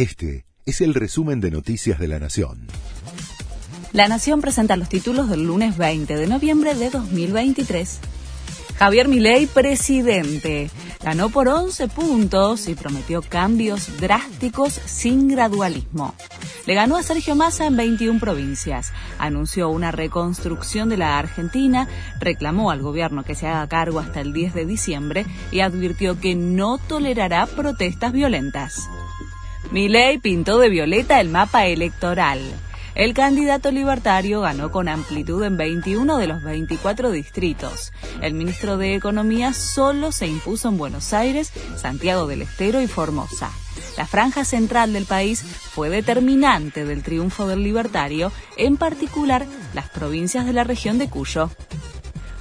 Este 0.00 0.46
es 0.64 0.80
el 0.80 0.94
resumen 0.94 1.42
de 1.42 1.50
Noticias 1.50 1.98
de 1.98 2.08
la 2.08 2.18
Nación. 2.18 2.68
La 3.92 4.08
Nación 4.08 4.40
presenta 4.40 4.78
los 4.78 4.88
títulos 4.88 5.28
del 5.28 5.44
lunes 5.44 5.76
20 5.76 6.16
de 6.16 6.26
noviembre 6.26 6.74
de 6.74 6.88
2023. 6.88 7.98
Javier 8.78 9.08
Milei, 9.08 9.46
presidente, 9.46 10.70
ganó 11.04 11.28
por 11.28 11.48
11 11.48 11.88
puntos 11.88 12.66
y 12.68 12.74
prometió 12.76 13.20
cambios 13.20 14.00
drásticos 14.00 14.80
sin 14.86 15.28
gradualismo. 15.28 16.14
Le 16.64 16.72
ganó 16.72 16.96
a 16.96 17.02
Sergio 17.02 17.36
Massa 17.36 17.66
en 17.66 17.76
21 17.76 18.20
provincias, 18.20 18.94
anunció 19.18 19.68
una 19.68 19.92
reconstrucción 19.92 20.88
de 20.88 20.96
la 20.96 21.18
Argentina, 21.18 21.86
reclamó 22.20 22.70
al 22.70 22.80
gobierno 22.80 23.22
que 23.22 23.34
se 23.34 23.48
haga 23.48 23.68
cargo 23.68 23.98
hasta 23.98 24.22
el 24.22 24.32
10 24.32 24.54
de 24.54 24.64
diciembre 24.64 25.26
y 25.52 25.60
advirtió 25.60 26.18
que 26.18 26.34
no 26.34 26.78
tolerará 26.78 27.44
protestas 27.44 28.12
violentas. 28.14 28.88
Milei 29.70 30.18
pintó 30.18 30.58
de 30.58 30.68
violeta 30.68 31.20
el 31.20 31.28
mapa 31.28 31.66
electoral. 31.66 32.40
El 32.96 33.14
candidato 33.14 33.70
libertario 33.70 34.40
ganó 34.40 34.72
con 34.72 34.88
amplitud 34.88 35.44
en 35.44 35.56
21 35.56 36.18
de 36.18 36.26
los 36.26 36.42
24 36.42 37.12
distritos. 37.12 37.92
El 38.20 38.34
ministro 38.34 38.78
de 38.78 38.96
Economía 38.96 39.52
solo 39.52 40.10
se 40.10 40.26
impuso 40.26 40.68
en 40.68 40.76
Buenos 40.76 41.12
Aires, 41.12 41.52
Santiago 41.76 42.26
del 42.26 42.42
Estero 42.42 42.82
y 42.82 42.88
Formosa. 42.88 43.52
La 43.96 44.06
franja 44.06 44.44
central 44.44 44.92
del 44.92 45.06
país 45.06 45.42
fue 45.42 45.88
determinante 45.88 46.84
del 46.84 47.04
triunfo 47.04 47.46
del 47.46 47.62
libertario, 47.62 48.32
en 48.56 48.76
particular 48.76 49.46
las 49.72 49.88
provincias 49.88 50.46
de 50.46 50.52
la 50.52 50.64
región 50.64 50.98
de 50.98 51.08
Cuyo. 51.08 51.48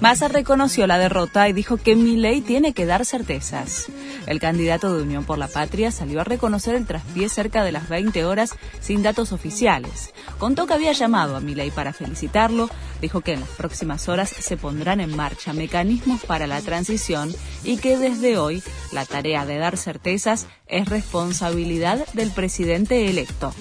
Massa 0.00 0.28
reconoció 0.28 0.86
la 0.86 0.98
derrota 0.98 1.48
y 1.48 1.52
dijo 1.52 1.76
que 1.76 1.94
Milei 1.96 2.40
tiene 2.40 2.74
que 2.74 2.84
dar 2.84 3.04
certezas. 3.04 3.86
El 4.26 4.40
candidato 4.40 4.94
de 4.94 5.02
Unión 5.02 5.24
por 5.24 5.38
la 5.38 5.48
Patria 5.48 5.90
salió 5.90 6.20
a 6.20 6.24
reconocer 6.24 6.74
el 6.74 6.86
traspié 6.86 7.28
cerca 7.28 7.62
de 7.62 7.72
las 7.72 7.88
20 7.88 8.24
horas 8.24 8.54
sin 8.80 9.02
datos 9.02 9.32
oficiales. 9.32 10.12
Contó 10.38 10.66
que 10.66 10.74
había 10.74 10.92
llamado 10.92 11.36
a 11.36 11.40
Milei 11.40 11.70
para 11.70 11.92
felicitarlo, 11.92 12.68
dijo 13.00 13.20
que 13.20 13.34
en 13.34 13.40
las 13.40 13.48
próximas 13.50 14.08
horas 14.08 14.30
se 14.30 14.56
pondrán 14.56 15.00
en 15.00 15.14
marcha 15.14 15.52
mecanismos 15.52 16.24
para 16.24 16.46
la 16.46 16.60
transición 16.60 17.34
y 17.62 17.76
que 17.76 17.96
desde 17.96 18.36
hoy 18.36 18.62
la 18.92 19.04
tarea 19.04 19.46
de 19.46 19.58
dar 19.58 19.76
certezas 19.76 20.48
es 20.66 20.88
responsabilidad 20.88 22.04
del 22.14 22.30
presidente 22.30 23.08
electo. 23.08 23.54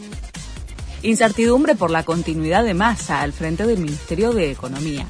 Incertidumbre 1.04 1.76
por 1.76 1.92
la 1.92 2.04
continuidad 2.04 2.64
de 2.64 2.74
Massa 2.74 3.22
al 3.22 3.34
frente 3.34 3.66
del 3.66 3.80
Ministerio 3.80 4.32
de 4.32 4.52
Economía. 4.52 5.06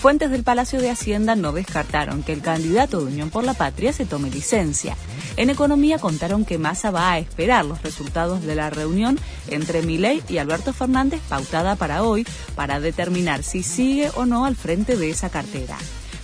Fuentes 0.00 0.30
del 0.30 0.44
Palacio 0.44 0.80
de 0.80 0.88
Hacienda 0.88 1.36
no 1.36 1.52
descartaron 1.52 2.22
que 2.22 2.32
el 2.32 2.40
candidato 2.40 3.00
de 3.00 3.12
Unión 3.12 3.28
por 3.28 3.44
la 3.44 3.52
Patria 3.52 3.92
se 3.92 4.06
tome 4.06 4.30
licencia. 4.30 4.96
En 5.36 5.50
Economía 5.50 5.98
contaron 5.98 6.46
que 6.46 6.56
Massa 6.56 6.90
va 6.90 7.12
a 7.12 7.18
esperar 7.18 7.66
los 7.66 7.82
resultados 7.82 8.42
de 8.42 8.54
la 8.54 8.70
reunión 8.70 9.18
entre 9.48 9.82
Milei 9.82 10.22
y 10.26 10.38
Alberto 10.38 10.72
Fernández 10.72 11.20
pautada 11.28 11.76
para 11.76 12.02
hoy 12.02 12.26
para 12.54 12.80
determinar 12.80 13.42
si 13.42 13.62
sigue 13.62 14.10
o 14.14 14.24
no 14.24 14.46
al 14.46 14.56
frente 14.56 14.96
de 14.96 15.10
esa 15.10 15.28
cartera. 15.28 15.76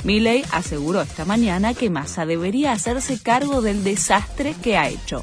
Milei 0.04 0.42
aseguró 0.52 1.02
esta 1.02 1.26
mañana 1.26 1.74
que 1.74 1.90
Massa 1.90 2.24
debería 2.24 2.72
hacerse 2.72 3.20
cargo 3.20 3.60
del 3.60 3.84
desastre 3.84 4.54
que 4.62 4.78
ha 4.78 4.88
hecho. 4.88 5.22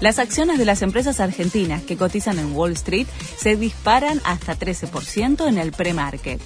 Las 0.00 0.18
acciones 0.18 0.58
de 0.58 0.64
las 0.64 0.82
empresas 0.82 1.20
argentinas 1.20 1.84
que 1.84 1.96
cotizan 1.96 2.40
en 2.40 2.52
Wall 2.52 2.72
Street 2.72 3.06
se 3.36 3.54
disparan 3.54 4.20
hasta 4.24 4.58
13% 4.58 5.46
en 5.46 5.56
el 5.56 5.70
pre-market. 5.70 6.40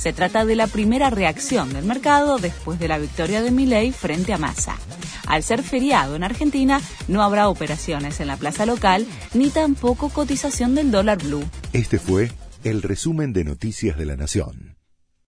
Se 0.00 0.14
trata 0.14 0.46
de 0.46 0.56
la 0.56 0.66
primera 0.66 1.10
reacción 1.10 1.74
del 1.74 1.84
mercado 1.84 2.38
después 2.38 2.78
de 2.78 2.88
la 2.88 2.96
victoria 2.96 3.42
de 3.42 3.50
Milei 3.50 3.92
frente 3.92 4.32
a 4.32 4.38
Massa. 4.38 4.78
Al 5.26 5.42
ser 5.42 5.62
feriado 5.62 6.16
en 6.16 6.24
Argentina, 6.24 6.80
no 7.06 7.22
habrá 7.22 7.50
operaciones 7.50 8.18
en 8.20 8.28
la 8.28 8.38
plaza 8.38 8.64
local 8.64 9.06
ni 9.34 9.50
tampoco 9.50 10.08
cotización 10.08 10.74
del 10.74 10.90
dólar 10.90 11.22
blue. 11.22 11.44
Este 11.74 11.98
fue 11.98 12.32
el 12.64 12.80
resumen 12.80 13.34
de 13.34 13.44
Noticias 13.44 13.98
de 13.98 14.06
la 14.06 14.16
Nación. 14.16 14.69